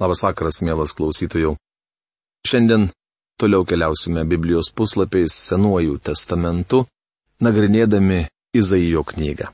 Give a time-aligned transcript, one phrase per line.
[0.00, 1.58] Labas vakaras, mielas klausytojų.
[2.48, 2.86] Šiandien
[3.36, 6.86] toliau keliausime Biblijos puslapiais Senuoju testamentu,
[7.44, 8.22] nagrinėdami
[8.56, 9.50] Izaijo knygą.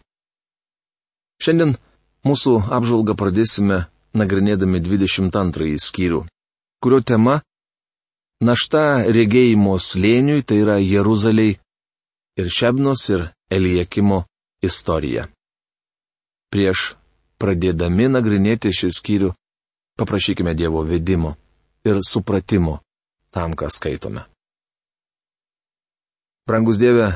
[1.43, 1.75] Šiandien
[2.27, 3.81] mūsų apžvalgą pradėsime
[4.15, 6.21] nagrinėdami 22 skyrių,
[6.79, 7.41] kurio tema-
[8.49, 11.59] našta regėjimo slėniui, tai yra Jeruzaliai
[12.39, 14.23] ir Šebnos ir Eliekimo
[14.63, 15.27] istorija.
[16.55, 16.95] Prieš
[17.43, 19.33] pradėdami nagrinėti šį skyrių,
[19.97, 21.35] Paprašykime Dievo vedimo
[21.85, 22.79] ir supratimo
[23.31, 24.25] tam, ką skaitome.
[26.47, 27.11] Brangus Dieve,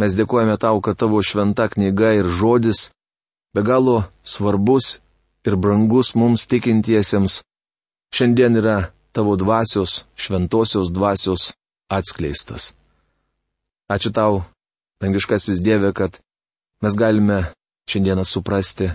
[0.00, 2.90] mes dėkojame tau, kad tavo šventa knyga ir žodis
[3.54, 4.98] be galo svarbus
[5.46, 7.42] ir brangus mums tikintiesiems
[8.16, 11.52] šiandien yra tavo dvasios, šventosios dvasios
[11.88, 12.74] atskleistas.
[13.88, 14.42] Ačiū tau,
[15.00, 16.18] dangiškasis Dieve, kad
[16.82, 17.52] mes galime
[17.86, 18.90] šiandieną suprasti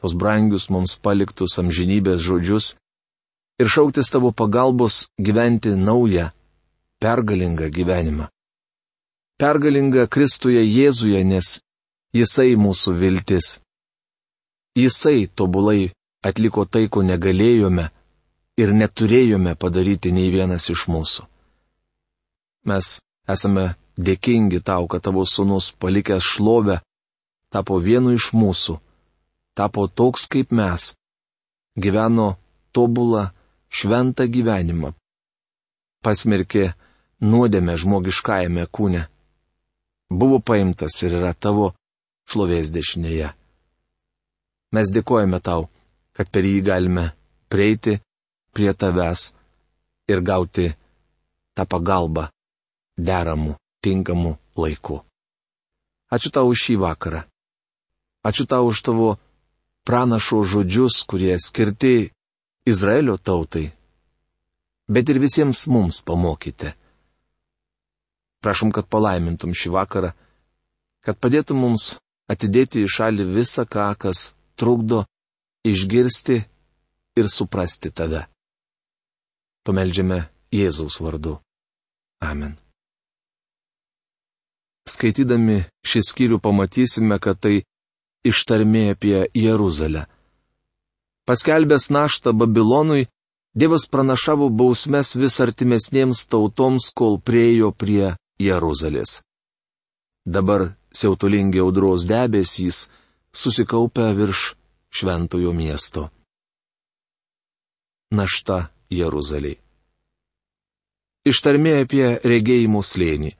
[0.00, 2.74] tos brangius mums paliktus amžinybės žodžius
[3.58, 6.30] ir šauktis tavo pagalbos gyventi naują,
[7.02, 8.28] pergalingą gyvenimą.
[9.38, 11.60] Pergalingą Kristuje Jėzuje, nes
[12.14, 13.58] Jisai mūsų viltis.
[14.78, 15.90] Jisai tobulai
[16.24, 17.90] atliko tai, ko negalėjome
[18.58, 21.26] ir neturėjome padaryti nei vienas iš mūsų.
[22.66, 26.80] Mes esame dėkingi tau, kad tavo sunus palikęs šlovę
[27.52, 28.78] tapo vienu iš mūsų
[29.58, 30.92] tapo toks kaip mes.
[31.82, 32.28] Gyveno
[32.74, 33.28] tobulą,
[33.70, 34.92] šventą gyvenimą.
[36.04, 36.72] Pasmerkė
[37.30, 39.02] nuodėmę žmogiškajame kūne.
[40.10, 41.72] Buvo paimtas ir yra tavo
[42.30, 43.32] šlovės dešinėje.
[44.74, 45.66] Mes dėkojame tau,
[46.16, 47.10] kad per jį galime
[47.50, 47.98] prieiti
[48.54, 49.32] prie tavęs
[50.12, 50.68] ir gauti
[51.56, 52.28] tą pagalbą
[52.98, 54.98] deramų, tinkamų laikų.
[56.14, 57.24] Ačiū tau už šį vakarą.
[58.24, 59.16] Ačiū tau už tavo
[59.88, 62.10] pranašo žodžius, kurie skirti
[62.68, 63.70] Izraelio tautai,
[64.84, 66.74] bet ir visiems mums pamokyti.
[68.44, 70.10] Prašom, kad palaimintum šį vakarą,
[71.00, 71.94] kad padėtum mums
[72.28, 75.06] atidėti į šalį visą ką, kas trukdo
[75.64, 76.36] išgirsti
[77.16, 78.26] ir suprasti tave.
[79.64, 80.20] Pameldžiame
[80.52, 81.38] Jėzaus vardu.
[82.20, 82.58] Amen.
[84.88, 87.64] Skaitydami šį skyrių pamatysime, kad tai
[88.24, 90.06] ištarmė apie Jeruzalę.
[91.28, 93.06] Paskelbęs naštą Babilonui,
[93.58, 99.22] Dievas pranašavo bausmes vis artimesniems tautoms, kol priejo prie Jeruzalės.
[100.22, 102.84] Dabar siautulingi audros debesys
[103.32, 104.52] susikaupia virš
[104.94, 106.10] šventojo miesto.
[108.14, 109.58] Našta Jeruzaliai.
[111.28, 113.32] Ištarmė apie regėjimų slėnį.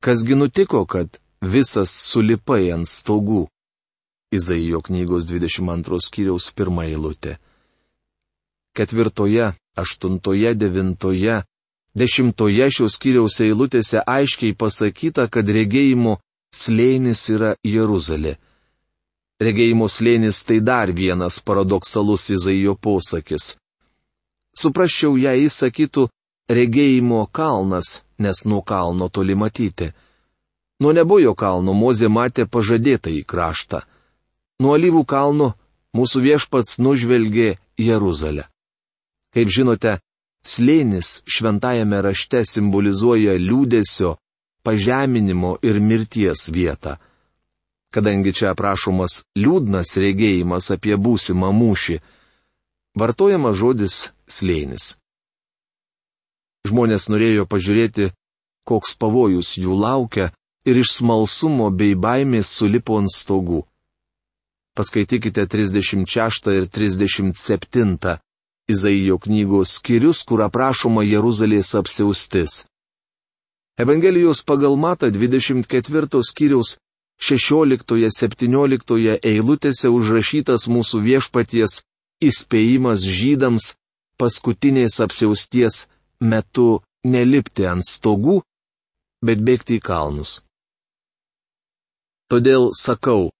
[0.00, 3.46] Kasgi nutiko, kad visas sulipai ant stogų.
[4.30, 7.38] Izaijo knygos 22 skyriaus pirmą eilutę.
[8.76, 11.40] Ketvirtoje, aštuntoje, devintoje,
[11.98, 16.20] dešimtoje šios skyriaus eilutėse aiškiai pasakyta, kad regėjimo
[16.54, 18.36] slėnis yra Jeruzalė.
[19.40, 23.56] Regėjimo slėnis tai dar vienas paradoksalus Izaijo posakis.
[24.54, 26.06] Suprasčiau, jei jis sakytų
[26.50, 29.90] regėjimo kalnas, nes nuo kalno toli matyti.
[30.80, 33.82] Nuo nebojo kalno Mozė matė pažadėtą į kraštą.
[34.64, 35.52] Nuo alyvų kalno
[35.96, 38.46] mūsų viešpats nužvelgė Jeruzalę.
[39.34, 39.98] Kaip žinote,
[40.44, 44.16] slėnis šventajame rašte simbolizuoja liūdėsio,
[44.64, 46.96] pažeminimo ir mirties vietą.
[47.92, 52.00] Kadangi čia aprašomas liūdnas regėjimas apie būsimą mūšį,
[52.96, 54.94] vartojama žodis slėnis.
[56.68, 58.12] Žmonės norėjo pažiūrėti,
[58.68, 60.30] koks pavojus jų laukia,
[60.64, 63.62] ir iš smalsumo bei baimės sulipo ant stogų.
[64.76, 68.18] Paskaitykite 36 ir 37
[68.70, 72.64] Izaijo knygos skyrius, kur aprašoma Jeruzalės apsiaustis.
[73.80, 76.76] Evangelijos pagal Mata 24 skyriaus
[77.20, 81.80] 16-17 eilutėse užrašytas mūsų viešpaties
[82.20, 83.74] įspėjimas žydams
[84.20, 85.86] paskutinės apsiausties
[86.20, 88.40] metu nelipti ant stogų,
[89.24, 90.40] bet bėgti į kalnus.
[92.30, 93.32] Todėl sakau,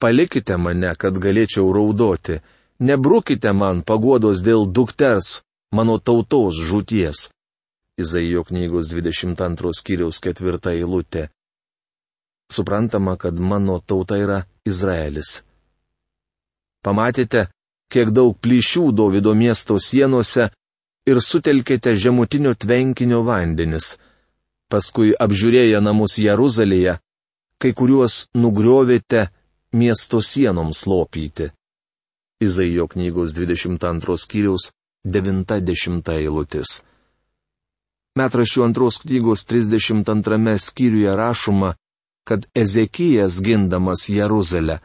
[0.00, 2.38] palikite mane, kad galėčiau raudoti,
[2.80, 5.42] nebrukite man paguodos dėl dukters,
[5.76, 7.28] mano tautos žūties.
[8.00, 11.28] Izaijo knygos 22 skyriaus ketvirta eilutė.
[12.50, 15.42] Suprantama, kad mano tauta yra Izraelis.
[16.84, 17.46] Pamatėte,
[17.92, 20.48] kiek daug plyšių Davido miesto sienose
[21.08, 23.94] ir sutelkėte žemutinio tvenkinio vandenis.
[24.72, 26.98] Paskui apžiūrėję namus Jeruzalėje,
[27.64, 29.20] kai kuriuos nugriovėte
[29.80, 31.46] miesto sienoms lopyti.
[32.44, 34.66] Izaijo knygos 22 skyriaus
[35.16, 36.82] 90 eilutės.
[38.20, 41.72] Metrašių antros knygos 32 skyriuje rašoma,
[42.28, 44.76] kad Ezekijas gindamas Jeruzalę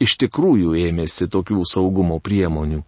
[0.00, 2.80] iš tikrųjų ėmėsi tokių saugumo priemonių.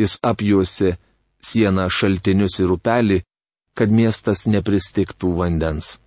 [0.00, 0.96] Jis apjuosi
[1.44, 3.20] sieną šaltinius ir upelį,
[3.76, 5.98] kad miestas nepristiktų vandens.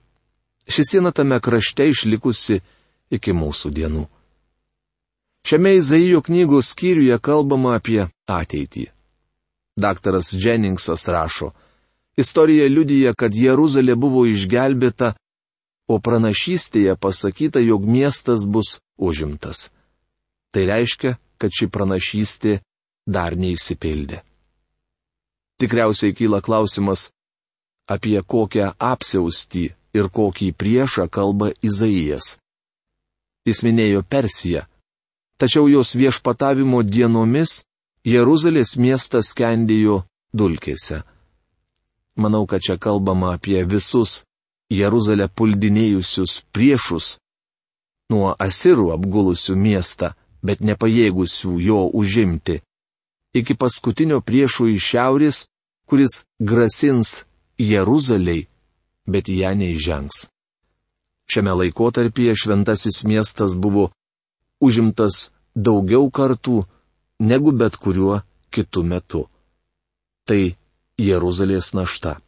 [0.68, 2.62] Ši siena tame krašte išlikusi
[3.12, 4.06] iki mūsų dienų.
[5.48, 8.86] Šiame Izaijo knygos skyriuje kalbama apie ateitį.
[9.82, 11.52] Daktaras Jenningsas rašo,
[12.18, 15.16] istorija liudyja, kad Jeruzalė buvo išgelbėta,
[15.90, 19.70] o pranašystėje pasakyta, jog miestas bus užimtas.
[20.52, 22.60] Tai reiškia, kad ši pranašystė
[23.08, 24.22] dar neįsipildė.
[25.60, 27.10] Tikriausiai kyla klausimas,
[27.90, 32.38] apie kokią apsiaustį ir kokį priešą kalba Izaijas.
[33.48, 34.66] Jis minėjo Persiją,
[35.42, 37.64] tačiau jos viešpatavimo dienomis
[38.06, 40.04] Jeruzalės miestas skendėjo
[40.34, 41.02] dulkėse.
[42.16, 44.22] Manau, kad čia kalbama apie visus
[44.72, 47.18] Jeruzalę puldinėjusius priešus,
[48.12, 52.62] nuo asirų apgulusių miestą, bet nepajėgusių jo užimti,
[53.34, 55.42] iki paskutinio priešų iš šiaurės,
[55.88, 57.24] kuris grasins
[57.60, 58.48] Jeruzaliai,
[59.08, 60.28] bet ją neįžengs.
[61.32, 63.92] Šiame laikotarpyje šventasis miestas buvo
[64.60, 66.64] užimtas daugiau kartų
[67.20, 68.22] negu bet kuriuo
[68.52, 69.28] kitu metu.
[70.28, 70.56] Tai
[71.00, 72.20] Jeruzalės našta.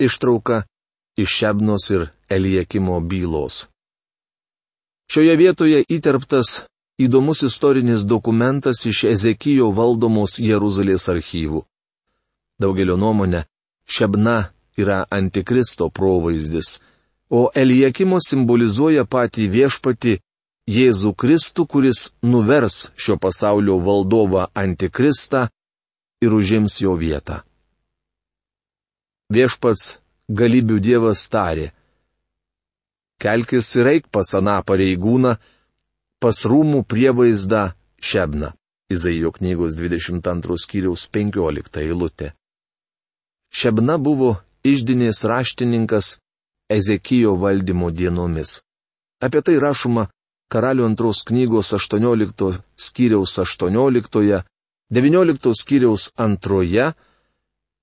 [0.00, 0.64] Ištrauka
[1.16, 3.66] iš Šebnos ir Eliekimo bylos.
[5.10, 6.62] Šioje vietoje įterptas
[7.00, 11.64] įdomus istorinis dokumentas iš Ezekijo valdomos Jeruzalės archyvų.
[12.60, 13.44] Daugelio nuomonė,
[13.88, 16.78] Šebna yra antikristo provaizdis,
[17.30, 20.18] o Eliekimo simbolizuoja patį viešpati
[20.70, 25.48] Jėzų Kristų, kuris nuvers šio pasaulio valdovą antikristą
[26.22, 27.40] ir užims jo vietą.
[29.30, 29.96] Viešpats
[30.30, 31.70] galybių dievas tarė.
[33.20, 35.36] Kelkis ir eik pas aną pareigūną,
[36.22, 38.54] pas rūmų prievaizdą Šebna.
[38.90, 42.32] Izaijo knygos 22 skyriaus 15 eilutė.
[43.54, 46.18] Šebna buvo išdinės raštininkas
[46.70, 48.60] Ezekijo valdymo dienomis.
[49.20, 50.08] Apie tai rašoma
[50.50, 54.42] Karalių antros knygos 18 skyriaus 18,
[54.90, 56.88] 19 skyriaus 2,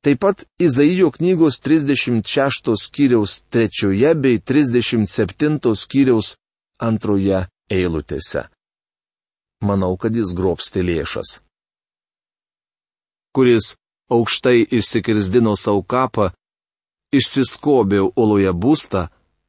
[0.03, 6.35] taip pat Izaijo knygos 36 skyriaus 3 bei 37 skyriaus
[6.83, 8.44] 2 eilutėse.
[9.63, 11.39] Manau, kad jis grobsti lėšas.
[13.33, 13.77] Kuris
[14.12, 16.29] aukštai išsikirzdino savo kapą,
[17.13, 19.07] išsiskobė uloje būstą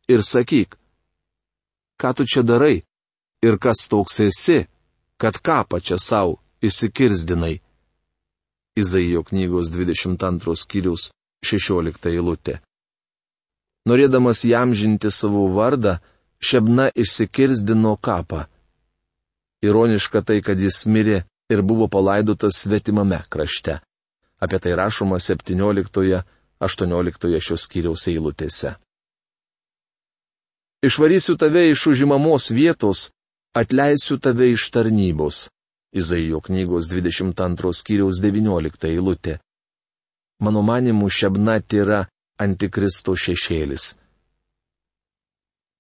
[0.09, 0.77] ir sakyk,
[2.01, 2.83] ką tu čia darai
[3.43, 4.67] ir kas toks esi,
[5.19, 7.59] kad kapą čia savo išsikirzdinai.
[8.79, 11.11] Izaijo knygos 22 skyrius
[11.43, 12.61] 16 eilutė.
[13.89, 15.99] Norėdamas jam žinti savo vardą,
[16.41, 18.45] Šebna išsikirzdino kapą.
[19.63, 23.81] Ironiška tai, kad jis mirė ir buvo palaidotas svetimame krašte.
[24.39, 25.19] Apie tai rašoma
[26.61, 28.75] 17-18 šios skyriaus eilutėse.
[30.83, 33.11] Išvarysiu tave iš užimamos vietos,
[33.55, 35.49] atleisiu tave iš tarnybos.
[35.93, 39.39] Izaijo knygos 22 skyriaus 19 eilutė.
[40.41, 42.07] Mano manimu, šebna yra
[42.39, 43.97] antikristo šešėlis.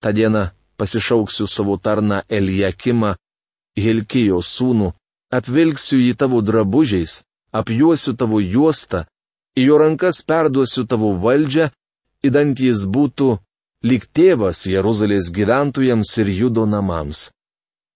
[0.02, 3.14] Ta diena pasišauksiu savo tarną Elijakimą,
[3.78, 4.92] Hilkijo sūnų,
[5.30, 9.04] apvilksiu jį tavo drabužiais, apjuosiu tavo juostą,
[9.56, 11.70] į jo rankas perduosiu tavo valdžią,
[12.26, 13.38] įdant jis būtų
[13.88, 17.28] lyg tėvas Jeruzalės gyventojams ir judo namams.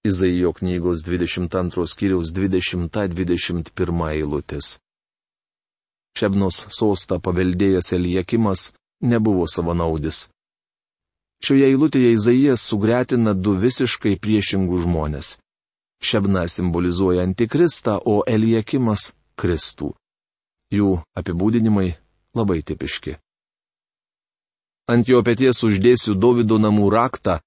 [0.06, 4.78] Izaijo knygos 22 skyriaus 20-21 eilutės.
[6.18, 10.28] Šebnos sostą paveldėjęs Elijakimas nebuvo savanaudis.
[11.42, 15.36] Šioje eilutėje Izaijas sugretina du visiškai priešingus žmonės.
[16.02, 19.94] Šebna simbolizuoja antikristą, o Elijakimas- Kristų.
[20.72, 21.92] Jų apibūdinimai
[22.34, 23.18] labai tipiški.
[24.88, 27.38] Ant jo pėties uždėsiu Davido namų raktą.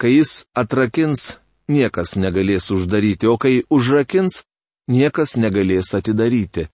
[0.00, 1.36] Kai jis atrakins,
[1.68, 4.42] niekas negalės uždaryti, o kai užrakins,
[4.88, 6.68] niekas negalės atidaryti.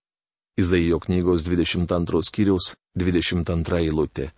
[0.59, 4.31] Izaijo knygos 22 skyriaus 22 eilutė.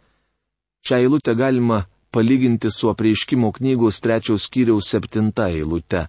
[0.86, 6.08] Šią eilutę galima palyginti su apreiškimo knygos trečiaus skyriaus septinta eilute.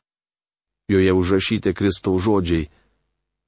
[0.88, 2.68] Joje užrašyti Kristaus žodžiai.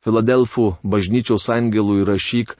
[0.04, 2.58] Filadelfų bažnyčios angelui rašyk,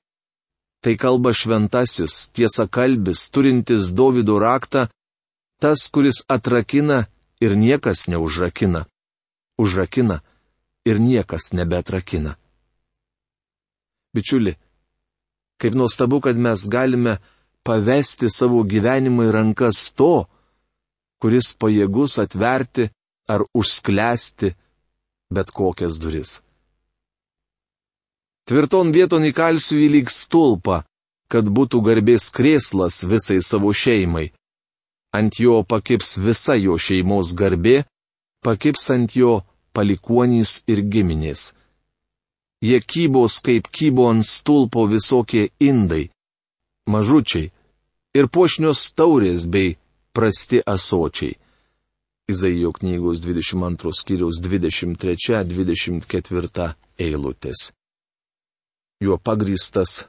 [0.80, 4.88] tai kalba šventasis, tiesa kalbis, turintis Davido raktą,
[5.60, 7.04] tas, kuris atrakina
[7.40, 8.86] ir niekas neužrakina.
[9.58, 10.20] užrakina
[10.84, 12.34] ir niekas nebetrakina.
[14.14, 14.54] Bičiuli,
[15.58, 17.16] kaip nuostabu, kad mes galime
[17.62, 20.26] pavesti savo gyvenimą į rankas to,
[21.22, 22.90] kuris pajėgus atverti
[23.30, 24.52] ar užsklęsti
[25.34, 26.42] bet kokias duris.
[28.44, 30.82] Tvirton vieton įkalsiu į lyg stulpą,
[31.32, 34.26] kad būtų garbės krėslas visai savo šeimai.
[35.16, 37.86] Ant jo pakips visa jo šeimos garbė,
[38.44, 39.40] pakips ant jo
[39.72, 41.54] palikuonys ir giminės.
[42.64, 46.10] Jie kybos kaip kybo ant stulpo visokie indai,
[46.88, 47.50] mažučiai
[48.18, 49.76] ir puošnios taurės bei
[50.12, 51.38] prasti asočiai.
[52.28, 57.60] Izaijo knygos 22 skyriaus 23-24 eilutės.
[59.02, 60.04] Juo pagrystas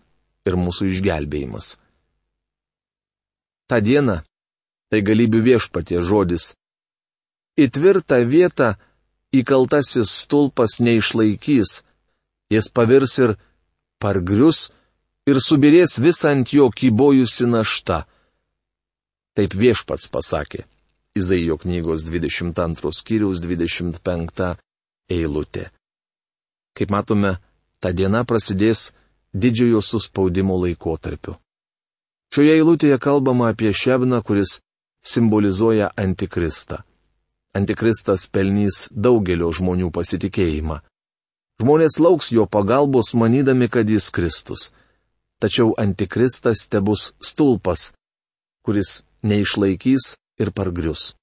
[0.46, 1.76] ir mūsų išgelbėjimas.
[3.66, 4.24] Ta diena-
[4.90, 6.54] tai galybių viešpatie žodis.
[7.58, 8.76] Į tvirtą vietą
[9.34, 11.82] įkaltasis stulpas neišlaikys,
[12.54, 13.36] jis pavirs ir
[14.00, 14.70] pargrius
[15.26, 18.06] ir subirės visą ant jo kybojusi našta.
[19.36, 20.66] Taip viešpats pasakė.
[21.16, 24.58] Izaijo knygos 22 skyriaus 25
[25.10, 25.70] eilutė.
[26.76, 27.38] Kaip matome,
[27.80, 28.92] ta diena prasidės
[29.34, 31.36] didžiojo suspaudimo laikotarpiu.
[32.34, 34.60] Šioje eilutėje kalbama apie Šebną, kuris
[35.06, 36.82] simbolizuoja Antikristą.
[37.56, 40.82] Antikristas pelnys daugelio žmonių pasitikėjimą.
[41.64, 44.74] Žmonės lauks jo pagalbos manydami, kad jis Kristus.
[45.40, 47.94] Tačiau Antikristas te bus stulpas,
[48.66, 51.14] kuris neišlaikys ir pargrius.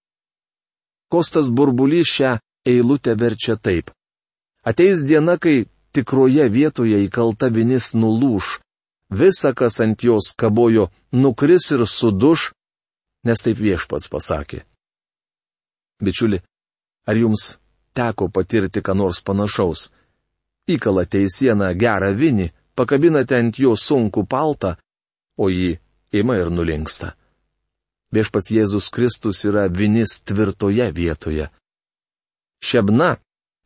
[1.12, 3.92] Kostas burbulys šią eilutę verčia taip.
[4.64, 8.58] Ateis diena, kai tikroje vietoje įkalta vinis nulūž,
[9.12, 12.50] visa, kas ant jos kabojo, nukris ir suduš,
[13.26, 14.62] nes taip viešpats pasakė.
[16.02, 16.40] Bičiuli,
[17.06, 17.56] ar jums
[17.94, 19.90] teko patirti ką nors panašaus?
[20.66, 24.76] Įkalate į sieną gerą vinį, pakabinate ant jo sunkų paltą,
[25.38, 25.76] o jį
[26.12, 27.12] ima ir nulinksta.
[28.12, 31.48] Viešpats Jėzus Kristus yra vinis tvirtoje vietoje.
[32.62, 33.16] Šebna,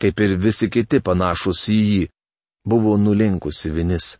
[0.00, 2.02] kaip ir visi kiti panašus į jį,
[2.66, 4.16] buvo nulinkusi vinis.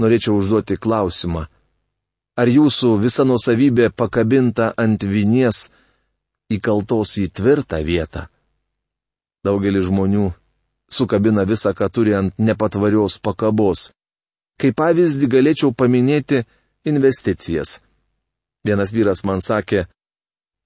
[0.00, 1.44] Norėčiau užduoti klausimą.
[2.40, 5.68] Ar jūsų visa nusavybė pakabinta ant vinies
[6.56, 8.24] įkaltos į tvirtą vietą?
[9.46, 10.24] Daugelis žmonių
[10.90, 13.92] sukabina visą, ką turi ant nepatvarios pakabos.
[14.58, 16.42] Kaip pavyzdį galėčiau paminėti
[16.90, 17.78] investicijas.
[18.64, 19.84] Vienas vyras man sakė,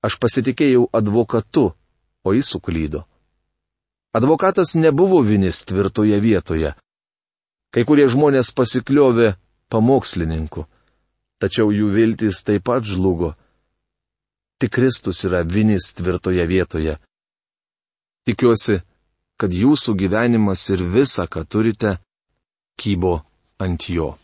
[0.06, 1.72] aš pasitikėjau advokatu,
[2.24, 3.04] o jis suklydo.
[4.12, 6.72] Advokatas nebuvo vinis tvirtoje vietoje.
[7.68, 9.34] Kai kurie žmonės pasikliovė
[9.68, 10.64] pamokslininku,
[11.36, 13.34] tačiau jų viltis taip pat žlugo.
[14.58, 16.96] Tik Kristus yra vinis tvirtoje vietoje.
[18.24, 18.80] Tikiuosi,
[19.38, 21.98] kad jūsų gyvenimas ir visa, ką turite,
[22.80, 23.20] kybo
[23.60, 24.16] ant jo.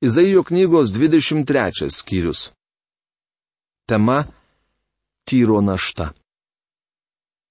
[0.00, 2.52] Izaijo knygos 23 skyrius.
[3.90, 4.24] Tema-
[5.26, 6.14] tyro našta.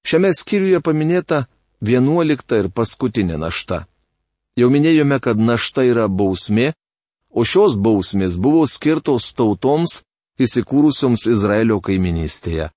[0.07, 1.45] Šiame skyriuje paminėta
[1.83, 3.83] vienuolikta ir paskutinė našta.
[4.57, 6.71] Jau minėjome, kad našta yra bausmė,
[7.29, 10.01] o šios bausmės buvo skirtos tautoms
[10.39, 12.71] įsikūrusioms Izraelio kaiminystėje.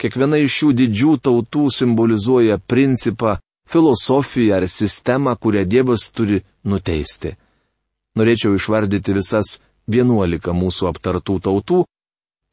[0.00, 3.36] Kiekviena iš šių didžių tautų simbolizuoja principą,
[3.68, 7.34] filosofiją ar sistemą, kurią Dievas turi nuteisti
[8.18, 9.58] norėčiau išvardyti visas
[9.90, 11.80] vienuolika mūsų aptartų tautų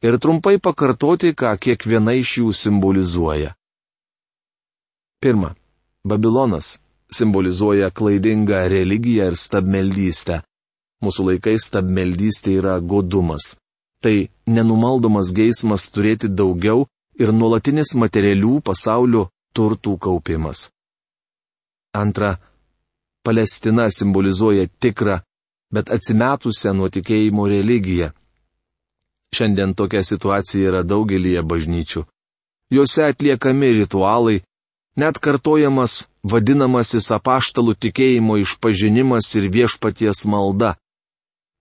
[0.06, 3.54] ir trumpai pakartoti, ką kiekviena iš jų simbolizuoja.
[5.20, 5.54] Pirma.
[6.08, 6.78] Babilonas
[7.10, 10.42] simbolizuoja klaidingą religiją ir stabmeldystę.
[11.04, 13.56] Mūsų laikais stabmeldystė yra godumas.
[14.02, 16.86] Tai nenumaldomas geismas turėti daugiau
[17.18, 20.68] ir nuolatinis materialių pasaulio turtų kaupimas.
[21.94, 22.36] Antra.
[23.26, 25.18] Palestina simbolizuoja tikrą
[25.72, 28.10] bet atsimetusią nuo tikėjimo religiją.
[29.36, 32.04] Šiandien tokia situacija yra daugelie bažnyčių.
[32.72, 34.40] Jose atliekami ritualai,
[34.98, 40.74] net kartojamas vadinamasis apaštalų tikėjimo išpažinimas ir viešpaties malda.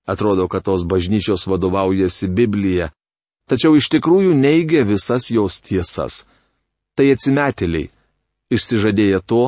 [0.07, 2.89] Atrodo, kad tos bažnyčios vadovaujasi Biblija,
[3.49, 6.25] tačiau iš tikrųjų neigia visas jos tiesas.
[6.95, 7.91] Tai atsimetėliai,
[8.49, 9.43] išsižadėję to,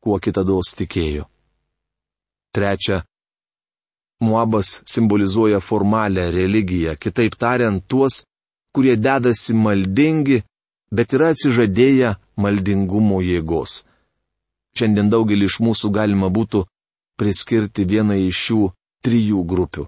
[0.00, 1.28] kuo kitados tikėjo.
[2.56, 3.04] Trečia,
[4.20, 8.24] Muabas simbolizuoja formalią religiją, kitaip tariant, tuos,
[8.74, 10.42] kurie dedasi maldingi,
[10.92, 12.10] bet yra atsižadėję
[12.42, 13.82] maldingumo jėgos.
[14.76, 16.64] Šiandien daugelį iš mūsų galima būtų
[17.20, 18.60] priskirti vieną iš šių
[19.04, 19.86] trijų grupių.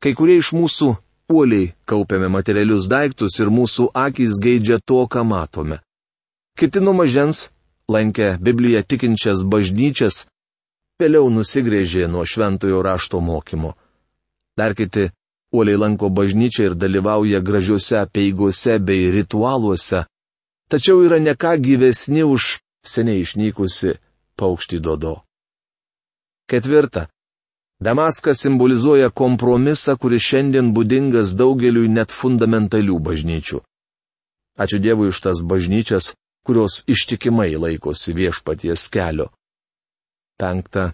[0.00, 0.94] Kai kurie iš mūsų
[1.30, 5.80] uoliai kaupiame materialius daiktus ir mūsų akis geidžia to, ką matome.
[6.58, 7.48] Kiti nuo mažens
[7.90, 10.24] lankė Bibliją tikinčias bažnyčias,
[11.00, 13.74] vėliau nusigrėžė nuo šventojo rašto mokymo.
[14.58, 15.10] Dar kiti
[15.52, 20.04] uoliai lanko bažnyčią ir dalyvauja gražiuose peigose bei ritualuose,
[20.70, 22.60] tačiau yra neką gyvesni už
[22.92, 23.96] seniai išnykusi
[24.38, 25.14] paukštį dodo.
[26.50, 27.08] Ketvirta.
[27.80, 33.60] Damaskas simbolizuoja kompromisą, kuris šiandien būdingas daugeliui net fundamentalių bažnyčių.
[34.60, 36.12] Ačiū Dievui už tas bažnyčias,
[36.44, 39.30] kurios ištikimai laikosi viešpaties kelio.
[40.36, 40.92] Penkta.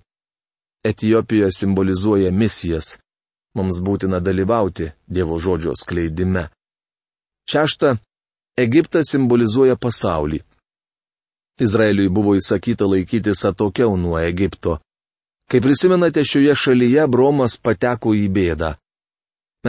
[0.84, 2.98] Etijopija simbolizuoja misijas.
[3.58, 6.48] Mums būtina dalyvauti Dievo žodžio skleidime.
[7.50, 7.96] Šešta.
[8.56, 10.38] Egiptas simbolizuoja pasaulį.
[11.60, 14.78] Izraeliui buvo įsakyta laikytis atokiau nuo Egipto.
[15.52, 18.72] Kaip prisimenate, šioje šalyje Bromas pateko į bėdą.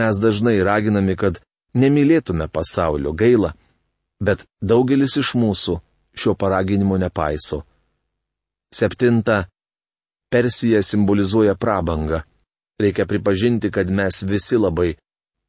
[0.00, 1.36] Mes dažnai raginami, kad
[1.76, 3.52] nemylėtume pasaulio gailą,
[4.24, 5.78] bet daugelis iš mūsų
[6.16, 7.62] šio paraginimo nepaiso.
[8.72, 9.44] Septinta.
[10.32, 12.24] Persija simbolizuoja prabangą.
[12.80, 14.94] Reikia pripažinti, kad mes visi labai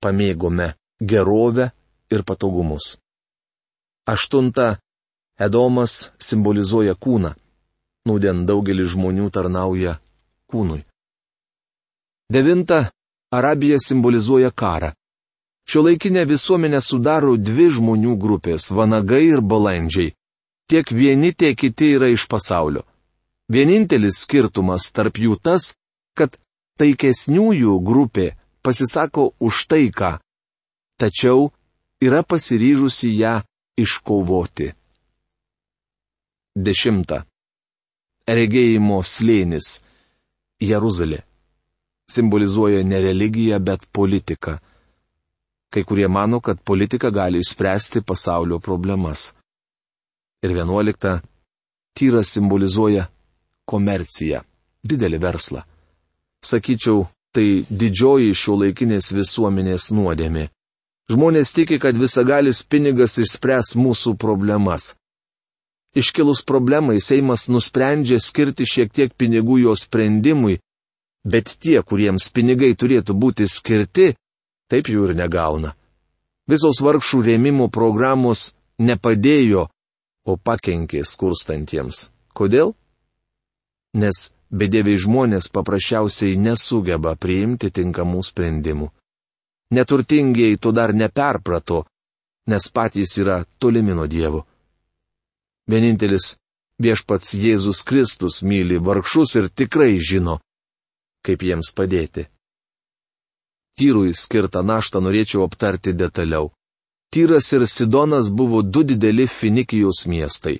[0.04, 1.72] pamėgome gerovę
[2.12, 2.98] ir patogumus.
[4.10, 4.80] Aštunta.
[5.40, 7.36] Edomas simbolizuoja kūną.
[8.10, 10.00] Nūdien daugelis žmonių tarnauja
[10.50, 10.82] kūnui.
[12.34, 12.90] Devinta.
[13.30, 14.90] Arabija simbolizuoja karą.
[15.70, 20.16] Šio laikinė visuomenė sudaro dvi žmonių grupės- vanagai ir balandžiai.
[20.70, 22.82] Tiek vieni, tiek kiti yra iš pasaulio.
[23.54, 25.76] Vienintelis skirtumas tarp jų tas,
[26.18, 26.38] kad
[26.82, 28.28] taikesniųjų grupė
[28.66, 30.20] pasisako už taiką,
[30.98, 31.52] tačiau
[32.02, 33.44] yra pasiryžusi ją
[33.84, 34.70] iškovoti.
[36.56, 37.24] Dešimta.
[38.30, 39.80] Regėjimo slėnis-
[40.72, 41.22] Jeruzalė.
[42.10, 44.58] Simbolizuoja ne religiją, bet politiką.
[45.70, 49.34] Kai kurie mano, kad politika gali išspręsti pasaulio problemas.
[50.44, 51.22] Ir vienuolikta.
[51.94, 53.08] Tyras simbolizuoja
[53.66, 54.42] komerciją-
[54.90, 55.62] didelį verslą.
[56.42, 60.50] Sakyčiau, tai didžioji šio laikinės visuomenės nuodėmė.
[61.10, 64.94] Žmonės tiki, kad visagalis pinigas išspręs mūsų problemas.
[65.98, 70.60] Iškilus problemai Seimas nusprendžia skirti šiek tiek pinigų jo sprendimui,
[71.26, 74.14] bet tie, kuriems pinigai turėtų būti skirti,
[74.70, 75.74] taip jų ir negauna.
[76.50, 79.66] Visos vargšų rėmimo programos nepadėjo,
[80.30, 82.12] o pakenkė skurstantiems.
[82.38, 82.76] Kodėl?
[83.98, 88.92] Nes bedėviai žmonės paprasčiausiai nesugeba priimti tinkamų sprendimų.
[89.72, 91.84] Neturtingieji to dar neperprato,
[92.50, 94.46] nes patys yra tolimi nuo Dievo.
[95.70, 96.36] Vienintelis
[96.82, 100.40] viešpats Jėzus Kristus myli vargšus ir tikrai žino,
[101.26, 102.26] kaip jiems padėti.
[103.78, 106.50] Tyrui skirtą naštą norėčiau aptarti detaliau.
[107.14, 110.60] Tyras ir Sidonas buvo du dideli Finikijos miestai.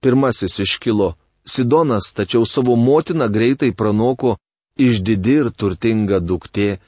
[0.00, 4.36] Pirmasis iškilo Sidonas, tačiau savo motiną greitai pranoko
[4.76, 6.78] išdidi ir turtinga duktė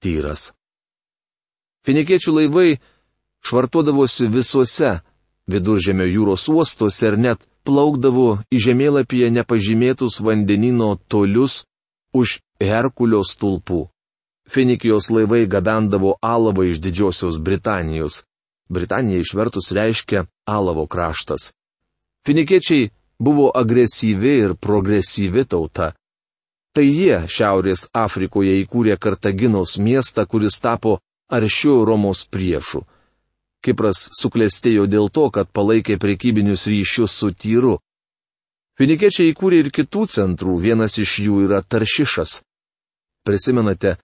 [0.00, 0.52] Tyras.
[1.86, 2.78] Finikiečių laivai
[3.42, 4.92] švartuodavosi visuose
[5.50, 11.64] viduržėmio jūros uostuose ir net plaukdavo į žemėlapyje nepažymėtus vandenino tolius
[12.14, 13.88] už Herkulio stulpų.
[14.52, 18.22] Finikijos laivai gabendavo alavą iš Didžiosios Britanijos.
[18.68, 21.52] Britanija išvertus reiškia alavo kraštas.
[22.26, 25.92] Finikiečiai buvo agresyvi ir progresyvi tauta.
[26.72, 31.00] Tai jie Šiaurės Afrikoje įkūrė Kartaginos miestą, kuris tapo
[31.32, 32.84] aršiu Romos priešu.
[33.62, 37.76] Kipras suklestėjo dėl to, kad palaikė prekybinius ryšius su Tyru.
[38.78, 42.40] Finikiečiai įkūrė ir kitų centrų, vienas iš jų yra Taršišas.
[43.22, 43.96] Prisimenate,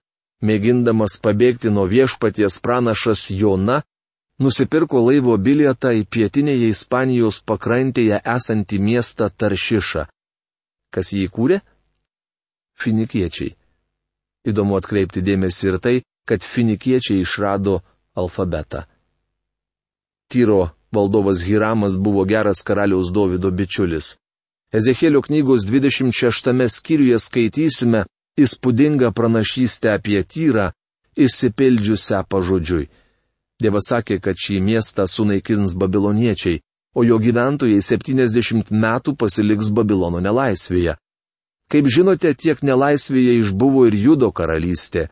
[0.45, 3.81] mėgindamas pabėgti nuo viešpaties pranašas Jona,
[4.39, 10.05] nusipirko laivo bilietą į pietinėje Ispanijos pakrantėje esantį miestą Taršišą.
[10.93, 11.59] Kas jį įkūrė?
[12.79, 13.57] Finikiečiai.
[14.47, 15.95] Įdomu atkreipti dėmesį ir tai,
[16.29, 17.79] kad finikiečiai išrado
[18.21, 18.83] alfabetą.
[20.29, 24.17] Tyro valdovas Hiramas buvo geras karaliaus Davido bičiulis.
[24.77, 28.05] Ezekėlio knygos 26 skyriuje skaitysime
[28.37, 30.69] įspūdingą pranašystę apie Tyrą,
[31.17, 32.89] išsipildžiusią pažodžiui.
[33.59, 36.61] Dievas sakė, kad šį miestą sunaikins babiloniečiai,
[36.95, 40.95] o jo gyventojai 70 metų pasiliks Babilono nelaisvėje.
[41.69, 45.09] Kaip žinote, tiek nelaisvėje išbuvo ir Judo karalystė.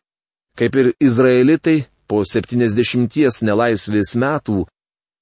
[0.57, 4.65] Kaip ir izraelitai, po 70 nelaisvės metų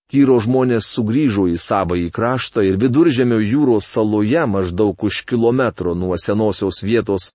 [0.06, 6.84] Tyro žmonės sugrįžo į savąjį kraštą ir viduržėmio jūros saloje maždaug už kilometro nuo senosios
[6.86, 7.32] vietos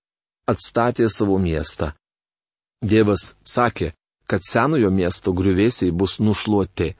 [0.47, 1.91] atstatė savo miestą.
[2.81, 3.91] Dievas sakė,
[4.31, 6.95] kad senojo miesto griuvėsiai bus nušluoti.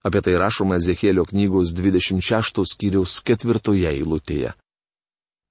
[0.00, 4.54] Apie tai rašoma Ezekėlio knygos 26 skyriaus ketvirtoje eilutėje.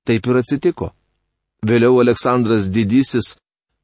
[0.10, 0.90] Taip ir atsitiko.
[1.62, 3.36] Vėliau Aleksandras Didysis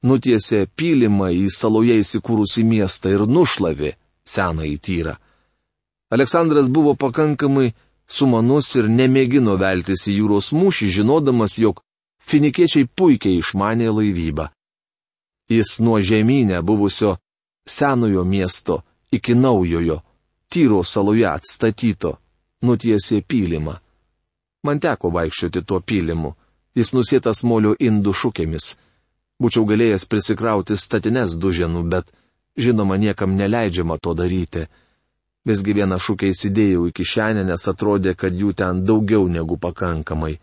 [0.06, 5.16] nutiesė pylimą į saloje įsikūrusi miestą ir nušlavė senąjį tyrą.
[6.14, 7.74] Aleksandras buvo pakankamai
[8.08, 11.82] sumanus ir nemėgino veltis į jūros mūšį, žinodamas, jog
[12.22, 14.50] finikiečiai puikiai išmanė laivybą.
[15.50, 17.18] Jis nuo žemynę buvusio
[17.68, 20.02] senojo miesto iki naujojo,
[20.50, 22.16] tyro saloje atstatyto,
[22.66, 23.76] nutiesė pylimą.
[24.66, 26.34] Man teko vaikščioti tuo pylimu,
[26.76, 28.74] jis nusėtas molio indų šukėmis.
[29.42, 32.08] Būčiau galėjęs prisikrauti statines duženų, bet,
[32.58, 34.68] žinoma, niekam neleidžiama to daryti.
[35.46, 40.40] Visgi vieną šūkę įsidėjau į kišenę, nes atrodė, kad jų ten daugiau negu pakankamai.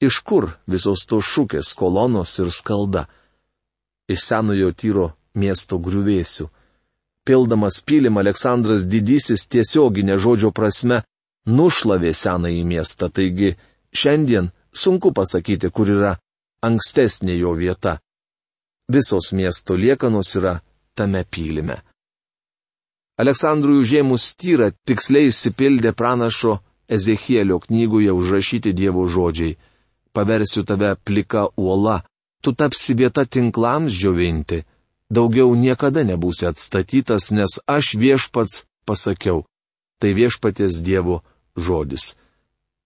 [0.00, 3.04] Iš kur visos tos šūkės, kolonos ir skalda?
[4.08, 6.48] Iš senojo tyro miesto griuvėsių.
[7.28, 11.02] Pildamas pylim Aleksandras Didysis tiesioginė žodžio prasme
[11.46, 13.56] nušlavė senąjį miestą, taigi
[13.92, 16.14] šiandien sunku pasakyti, kur yra
[16.64, 17.98] ankstesnė jo vieta.
[18.88, 20.54] Visos miesto liekanos yra
[20.96, 21.82] tame pylime.
[23.18, 29.58] Aleksandrui užėmus tyrą tiksliai įsipildė pranašo Ezechielio knygoje užrašyti Dievo žodžiai.
[30.14, 32.00] Paversiu tave plika uola,
[32.42, 34.62] tu tapsi vieta tinklams džiovinti
[35.10, 39.44] daugiau niekada nebūsi atstatytas, nes aš viešpats pasakiau.
[39.98, 41.22] Tai viešpatės Dievo
[41.56, 42.14] žodis.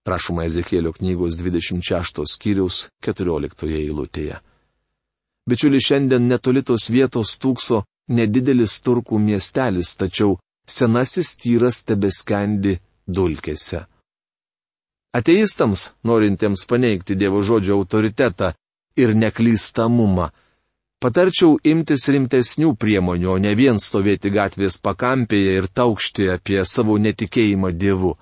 [0.08, 4.40] Rašoma Ezekėlio knygos 26 skyriaus 14 eilutėje.
[5.48, 10.36] Bičiuli, šiandien netolitos vietos tūkso nedidelis turkų miestelis, tačiau
[10.66, 13.84] senasis tyras tebeskendi dulkėse.
[15.12, 18.54] Ateistams, norintiems paneigti Dievo žodžio autoritetą
[18.96, 20.30] ir neklystamumą,
[21.02, 27.72] Patarčiau imtis rimtesnių priemonių, o ne vien stovėti gatvės pakampėje ir taukšti apie savo netikėjimą
[27.74, 28.12] Dievu.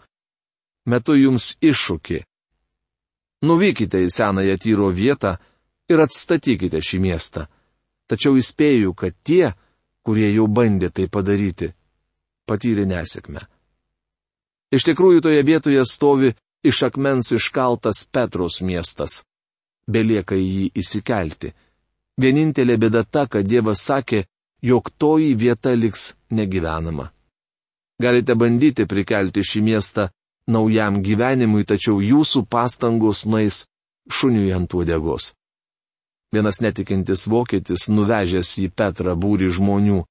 [0.90, 2.18] Metu jums iššūkį.
[3.46, 5.36] Nuvykite į senąją tyro vietą
[5.90, 7.46] ir atstatykite šį miestą.
[8.10, 9.52] Tačiau įspėju, kad tie,
[10.02, 11.70] kurie jau bandė tai padaryti,
[12.48, 13.46] patyrė nesėkmę.
[14.74, 16.34] Iš tikrųjų toje vietoje stovi
[16.66, 19.22] iš akmens iškaltas Petros miestas.
[19.90, 21.54] Belieka į jį įsikelti
[22.20, 24.24] Vienintelė bėda ta, kad Dievas sakė,
[24.62, 27.08] jog toji vieta liks negyvenama.
[28.00, 30.08] Galite bandyti prikelti šį miestą
[30.50, 33.64] naujam gyvenimui, tačiau jūsų pastangos nueis
[34.10, 35.32] šuniui ant uodegos.
[36.30, 40.04] Vienas netikintis vokietis, nuvežęs į Petrą būrį žmonių,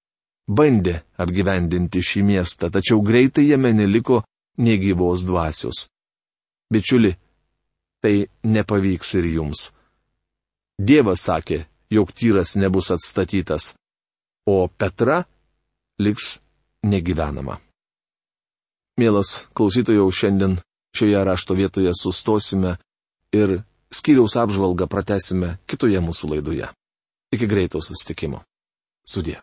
[0.50, 4.24] bandė apgyvendinti šį miestą, tačiau greitai jame neliko
[4.60, 5.88] negyvos dvasios.
[6.70, 7.14] Bičiuli,
[8.04, 9.70] tai nepavyks ir jums.
[10.80, 13.74] Dievas sakė, jog tyras nebus atstatytas,
[14.48, 15.24] o Petra
[16.00, 16.38] liks
[16.84, 17.60] negyvenama.
[19.00, 20.58] Mielas klausytojau, šiandien
[20.98, 22.76] šioje rašto vietoje sustosime
[23.32, 23.62] ir
[23.96, 26.68] skyriaus apžvalgą pratesime kitoje mūsų laidoje.
[27.32, 28.44] Iki greito sustikimo.
[29.08, 29.40] Sudė.